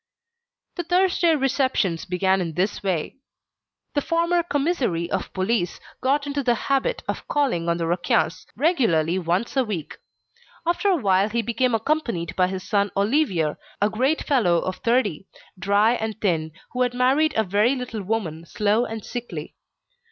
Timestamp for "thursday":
0.83-1.35